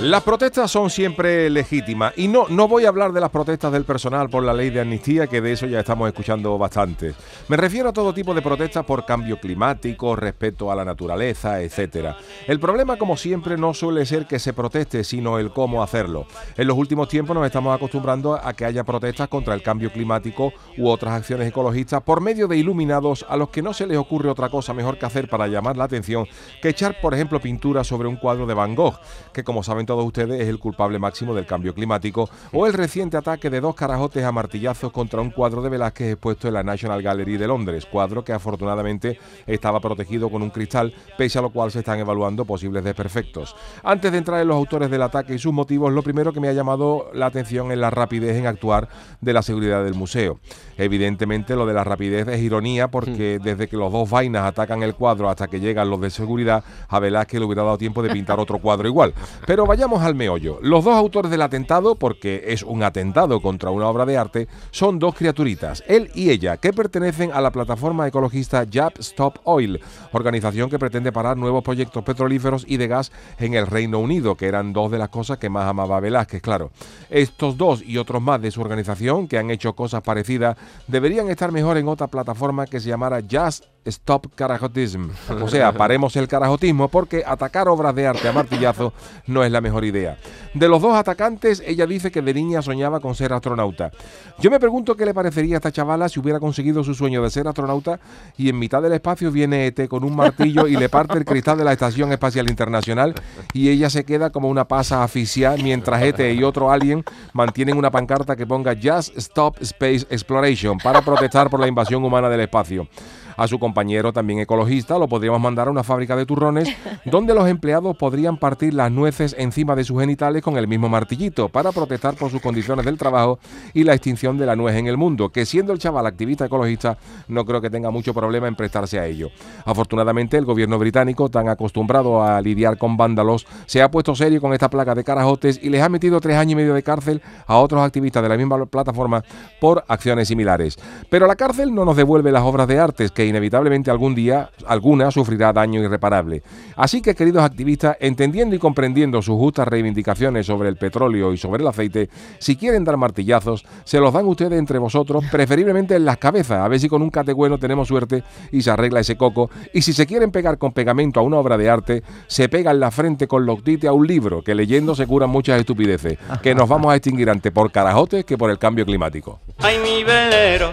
Las 0.00 0.24
protestas 0.24 0.72
son 0.72 0.90
siempre 0.90 1.48
legítimas 1.48 2.12
y 2.16 2.26
no, 2.26 2.48
no 2.48 2.66
voy 2.66 2.84
a 2.84 2.88
hablar 2.88 3.12
de 3.12 3.20
las 3.20 3.30
protestas 3.30 3.70
del 3.70 3.84
personal 3.84 4.28
por 4.28 4.42
la 4.42 4.52
ley 4.52 4.70
de 4.70 4.80
amnistía, 4.80 5.28
que 5.28 5.40
de 5.40 5.52
eso 5.52 5.66
ya 5.66 5.78
estamos 5.78 6.08
escuchando 6.08 6.58
bastante. 6.58 7.14
Me 7.46 7.56
refiero 7.56 7.90
a 7.90 7.92
todo 7.92 8.12
tipo 8.12 8.34
de 8.34 8.42
protestas 8.42 8.84
por 8.84 9.06
cambio 9.06 9.38
climático, 9.38 10.16
respeto 10.16 10.72
a 10.72 10.74
la 10.74 10.84
naturaleza, 10.84 11.62
etc. 11.62 12.16
El 12.48 12.58
problema, 12.58 12.98
como 12.98 13.16
siempre, 13.16 13.56
no 13.56 13.72
suele 13.72 14.04
ser 14.04 14.26
que 14.26 14.40
se 14.40 14.52
proteste, 14.52 15.04
sino 15.04 15.38
el 15.38 15.52
cómo 15.52 15.80
hacerlo. 15.80 16.26
En 16.56 16.66
los 16.66 16.76
últimos 16.76 17.08
tiempos 17.08 17.36
nos 17.36 17.46
estamos 17.46 17.74
acostumbrando 17.74 18.34
a 18.34 18.52
que 18.52 18.64
haya 18.64 18.82
protestas 18.82 19.28
contra 19.28 19.54
el 19.54 19.62
cambio 19.62 19.92
climático 19.92 20.52
u 20.76 20.88
otras 20.88 21.14
acciones 21.14 21.46
ecologistas 21.46 22.02
por 22.02 22.20
medio 22.20 22.48
de 22.48 22.56
iluminados 22.56 23.24
a 23.28 23.36
los 23.36 23.50
que 23.50 23.62
no 23.62 23.72
se 23.72 23.86
les 23.86 23.96
ocurre 23.96 24.28
otra 24.28 24.48
cosa 24.48 24.74
mejor 24.74 24.98
que 24.98 25.06
hacer 25.06 25.28
para 25.28 25.46
llamar 25.46 25.76
la 25.76 25.84
atención 25.84 26.26
que 26.60 26.70
echar, 26.70 27.00
por 27.00 27.14
ejemplo, 27.14 27.40
pintura 27.40 27.84
sobre 27.84 28.08
un 28.08 28.16
cuadro 28.16 28.44
de 28.44 28.54
Van 28.54 28.74
Gogh, 28.74 28.98
que 29.32 29.44
como 29.44 29.62
saben 29.62 29.83
todos 29.86 30.04
ustedes 30.04 30.40
es 30.40 30.48
el 30.48 30.58
culpable 30.58 30.98
máximo 30.98 31.34
del 31.34 31.46
cambio 31.46 31.74
climático, 31.74 32.28
o 32.52 32.66
el 32.66 32.72
reciente 32.72 33.16
ataque 33.16 33.50
de 33.50 33.60
dos 33.60 33.74
carajotes 33.74 34.24
a 34.24 34.32
martillazos 34.32 34.92
contra 34.92 35.20
un 35.20 35.30
cuadro 35.30 35.62
de 35.62 35.68
Velázquez 35.68 36.12
expuesto 36.12 36.48
en 36.48 36.54
la 36.54 36.62
National 36.62 37.02
Gallery 37.02 37.36
de 37.36 37.46
Londres, 37.46 37.86
cuadro 37.86 38.24
que 38.24 38.32
afortunadamente 38.32 39.18
estaba 39.46 39.80
protegido 39.80 40.30
con 40.30 40.42
un 40.42 40.50
cristal, 40.50 40.94
pese 41.16 41.38
a 41.38 41.42
lo 41.42 41.50
cual 41.50 41.70
se 41.70 41.80
están 41.80 41.98
evaluando 41.98 42.44
posibles 42.44 42.84
desperfectos. 42.84 43.56
Antes 43.82 44.12
de 44.12 44.18
entrar 44.18 44.40
en 44.40 44.48
los 44.48 44.56
autores 44.56 44.90
del 44.90 45.02
ataque 45.02 45.34
y 45.34 45.38
sus 45.38 45.52
motivos, 45.52 45.92
lo 45.92 46.02
primero 46.02 46.32
que 46.32 46.40
me 46.40 46.48
ha 46.48 46.52
llamado 46.52 47.10
la 47.12 47.26
atención 47.26 47.72
es 47.72 47.78
la 47.78 47.90
rapidez 47.90 48.36
en 48.36 48.46
actuar 48.46 48.88
de 49.20 49.32
la 49.32 49.42
seguridad 49.42 49.84
del 49.84 49.94
museo. 49.94 50.38
Evidentemente 50.76 51.56
lo 51.56 51.66
de 51.66 51.74
la 51.74 51.84
rapidez 51.84 52.26
es 52.28 52.40
ironía 52.40 52.88
porque 52.88 53.38
desde 53.42 53.68
que 53.68 53.76
los 53.76 53.92
dos 53.92 54.08
vainas 54.10 54.44
atacan 54.44 54.82
el 54.82 54.94
cuadro 54.94 55.28
hasta 55.28 55.48
que 55.48 55.60
llegan 55.60 55.90
los 55.90 56.00
de 56.00 56.10
seguridad, 56.10 56.64
a 56.88 56.98
Velázquez 56.98 57.40
le 57.40 57.46
hubiera 57.46 57.62
dado 57.62 57.78
tiempo 57.78 58.02
de 58.02 58.10
pintar 58.10 58.38
otro 58.40 58.58
cuadro 58.58 58.88
igual. 58.88 59.14
Pero 59.46 59.66
vayamos 59.74 60.04
al 60.04 60.14
meollo. 60.14 60.60
Los 60.62 60.84
dos 60.84 60.94
autores 60.94 61.32
del 61.32 61.42
atentado, 61.42 61.96
porque 61.96 62.44
es 62.46 62.62
un 62.62 62.84
atentado 62.84 63.42
contra 63.42 63.70
una 63.70 63.88
obra 63.88 64.06
de 64.06 64.16
arte, 64.16 64.46
son 64.70 65.00
dos 65.00 65.16
criaturitas, 65.16 65.82
él 65.88 66.12
y 66.14 66.30
ella, 66.30 66.58
que 66.58 66.72
pertenecen 66.72 67.32
a 67.32 67.40
la 67.40 67.50
plataforma 67.50 68.06
ecologista 68.06 68.64
Jab 68.72 68.92
Stop 69.00 69.40
Oil, 69.42 69.80
organización 70.12 70.70
que 70.70 70.78
pretende 70.78 71.10
parar 71.10 71.36
nuevos 71.36 71.64
proyectos 71.64 72.04
petrolíferos 72.04 72.64
y 72.68 72.76
de 72.76 72.86
gas 72.86 73.10
en 73.40 73.54
el 73.54 73.66
Reino 73.66 73.98
Unido, 73.98 74.36
que 74.36 74.46
eran 74.46 74.72
dos 74.72 74.92
de 74.92 74.98
las 74.98 75.08
cosas 75.08 75.38
que 75.38 75.50
más 75.50 75.68
amaba 75.68 75.98
Velázquez, 75.98 76.40
claro. 76.40 76.70
Estos 77.10 77.56
dos 77.56 77.82
y 77.84 77.98
otros 77.98 78.22
más 78.22 78.40
de 78.40 78.52
su 78.52 78.60
organización, 78.60 79.26
que 79.26 79.38
han 79.38 79.50
hecho 79.50 79.72
cosas 79.72 80.02
parecidas, 80.02 80.56
deberían 80.86 81.28
estar 81.30 81.50
mejor 81.50 81.78
en 81.78 81.88
otra 81.88 82.06
plataforma 82.06 82.66
que 82.66 82.78
se 82.78 82.90
llamara 82.90 83.20
Just 83.28 83.73
Stop 83.84 84.34
Carajotism. 84.34 85.10
O 85.42 85.48
sea, 85.48 85.72
paremos 85.72 86.16
el 86.16 86.28
carajotismo 86.28 86.88
porque 86.88 87.22
atacar 87.26 87.68
obras 87.68 87.94
de 87.94 88.06
arte 88.06 88.28
a 88.28 88.32
martillazo 88.32 88.92
no 89.26 89.44
es 89.44 89.52
la 89.52 89.60
mejor 89.60 89.84
idea. 89.84 90.18
De 90.54 90.68
los 90.68 90.80
dos 90.80 90.94
atacantes, 90.94 91.62
ella 91.66 91.86
dice 91.86 92.10
que 92.10 92.22
de 92.22 92.32
niña 92.32 92.62
soñaba 92.62 93.00
con 93.00 93.14
ser 93.14 93.32
astronauta. 93.32 93.90
Yo 94.38 94.50
me 94.50 94.60
pregunto 94.60 94.96
qué 94.96 95.04
le 95.04 95.12
parecería 95.12 95.56
a 95.56 95.58
esta 95.58 95.72
chavala 95.72 96.08
si 96.08 96.20
hubiera 96.20 96.40
conseguido 96.40 96.84
su 96.84 96.94
sueño 96.94 97.22
de 97.22 97.30
ser 97.30 97.48
astronauta 97.48 98.00
y 98.36 98.48
en 98.48 98.58
mitad 98.58 98.80
del 98.80 98.92
espacio 98.92 99.30
viene 99.30 99.66
ET 99.66 99.88
con 99.88 100.04
un 100.04 100.14
martillo 100.14 100.66
y 100.66 100.76
le 100.76 100.88
parte 100.88 101.18
el 101.18 101.24
cristal 101.24 101.58
de 101.58 101.64
la 101.64 101.72
Estación 101.72 102.12
Espacial 102.12 102.48
Internacional 102.48 103.14
y 103.52 103.68
ella 103.68 103.90
se 103.90 104.04
queda 104.04 104.30
como 104.30 104.48
una 104.48 104.66
pasa 104.66 105.02
asfixiada 105.02 105.56
mientras 105.56 106.02
ET 106.02 106.20
y 106.20 106.42
otro 106.42 106.70
alien 106.70 107.04
mantienen 107.32 107.76
una 107.76 107.90
pancarta 107.90 108.36
que 108.36 108.46
ponga 108.46 108.74
Just 108.80 109.16
Stop 109.18 109.60
Space 109.60 110.06
Exploration 110.10 110.78
para 110.78 111.02
protestar 111.02 111.50
por 111.50 111.60
la 111.60 111.68
invasión 111.68 112.04
humana 112.04 112.28
del 112.28 112.40
espacio 112.40 112.88
a 113.36 113.48
su 113.48 113.58
compañero 113.58 114.12
también 114.12 114.40
ecologista, 114.40 114.98
lo 114.98 115.08
podríamos 115.08 115.40
mandar 115.40 115.68
a 115.68 115.70
una 115.70 115.82
fábrica 115.82 116.16
de 116.16 116.26
turrones 116.26 116.68
donde 117.04 117.34
los 117.34 117.48
empleados 117.48 117.96
podrían 117.96 118.36
partir 118.36 118.74
las 118.74 118.90
nueces 118.90 119.34
encima 119.38 119.74
de 119.76 119.84
sus 119.84 120.00
genitales 120.00 120.42
con 120.42 120.56
el 120.56 120.68
mismo 120.68 120.88
martillito 120.88 121.48
para 121.48 121.72
protestar 121.72 122.14
por 122.14 122.30
sus 122.30 122.40
condiciones 122.40 122.84
del 122.84 122.98
trabajo 122.98 123.38
y 123.72 123.84
la 123.84 123.94
extinción 123.94 124.38
de 124.38 124.46
la 124.46 124.56
nuez 124.56 124.76
en 124.76 124.86
el 124.86 124.96
mundo, 124.96 125.30
que 125.30 125.46
siendo 125.46 125.72
el 125.72 125.78
chaval 125.78 126.06
activista 126.06 126.46
ecologista 126.46 126.98
no 127.28 127.44
creo 127.44 127.60
que 127.60 127.70
tenga 127.70 127.90
mucho 127.90 128.14
problema 128.14 128.48
en 128.48 128.56
prestarse 128.56 128.98
a 128.98 129.06
ello. 129.06 129.30
Afortunadamente 129.64 130.36
el 130.36 130.44
gobierno 130.44 130.78
británico, 130.78 131.28
tan 131.28 131.48
acostumbrado 131.48 132.22
a 132.22 132.40
lidiar 132.40 132.78
con 132.78 132.96
vándalos, 132.96 133.46
se 133.66 133.82
ha 133.82 133.90
puesto 133.90 134.14
serio 134.14 134.40
con 134.40 134.52
esta 134.52 134.68
placa 134.70 134.94
de 134.94 135.04
carajotes 135.04 135.60
y 135.62 135.70
les 135.70 135.82
ha 135.82 135.88
metido 135.88 136.20
tres 136.20 136.36
años 136.36 136.52
y 136.52 136.56
medio 136.56 136.74
de 136.74 136.82
cárcel 136.82 137.22
a 137.46 137.58
otros 137.58 137.82
activistas 137.82 138.22
de 138.22 138.28
la 138.28 138.36
misma 138.36 138.64
plataforma 138.66 139.22
por 139.60 139.84
acciones 139.88 140.28
similares. 140.28 140.76
Pero 141.10 141.26
la 141.26 141.36
cárcel 141.36 141.74
no 141.74 141.84
nos 141.84 141.96
devuelve 141.96 142.32
las 142.32 142.42
obras 142.42 142.68
de 142.68 142.78
artes 142.78 143.10
que 143.10 143.23
inevitablemente 143.26 143.90
algún 143.90 144.14
día 144.14 144.50
alguna 144.66 145.10
sufrirá 145.10 145.52
daño 145.52 145.82
irreparable. 145.82 146.42
Así 146.76 147.00
que, 147.00 147.14
queridos 147.14 147.42
activistas, 147.42 147.96
entendiendo 148.00 148.56
y 148.56 148.58
comprendiendo 148.58 149.22
sus 149.22 149.36
justas 149.36 149.68
reivindicaciones 149.68 150.46
sobre 150.46 150.68
el 150.68 150.76
petróleo 150.76 151.32
y 151.32 151.36
sobre 151.36 151.62
el 151.62 151.68
aceite, 151.68 152.08
si 152.38 152.56
quieren 152.56 152.84
dar 152.84 152.96
martillazos, 152.96 153.64
se 153.84 154.00
los 154.00 154.12
dan 154.12 154.26
ustedes 154.26 154.58
entre 154.58 154.78
vosotros, 154.78 155.24
preferiblemente 155.30 155.94
en 155.94 156.04
las 156.04 156.18
cabezas, 156.18 156.60
a 156.60 156.68
ver 156.68 156.80
si 156.80 156.88
con 156.88 157.02
un 157.02 157.10
cate 157.10 157.32
bueno 157.32 157.58
tenemos 157.58 157.88
suerte 157.88 158.22
y 158.52 158.62
se 158.62 158.70
arregla 158.70 159.00
ese 159.00 159.16
coco. 159.16 159.50
Y 159.72 159.82
si 159.82 159.92
se 159.92 160.06
quieren 160.06 160.30
pegar 160.30 160.58
con 160.58 160.72
pegamento 160.72 161.20
a 161.20 161.22
una 161.22 161.38
obra 161.38 161.56
de 161.56 161.70
arte, 161.70 162.02
se 162.26 162.48
pega 162.48 162.70
en 162.70 162.80
la 162.80 162.90
frente 162.90 163.26
con 163.26 163.46
loctite 163.46 163.86
a 163.86 163.92
un 163.92 164.06
libro, 164.06 164.42
que 164.42 164.54
leyendo 164.54 164.94
se 164.94 165.06
curan 165.06 165.30
muchas 165.30 165.58
estupideces, 165.60 166.18
que 166.42 166.54
nos 166.54 166.68
vamos 166.68 166.92
a 166.92 166.96
extinguir 166.96 167.30
antes 167.30 167.52
por 167.52 167.70
carajotes 167.70 168.24
que 168.24 168.38
por 168.38 168.50
el 168.50 168.58
cambio 168.58 168.84
climático. 168.84 169.40
Ay, 169.58 169.78
mi 169.78 170.04
velero, 170.04 170.72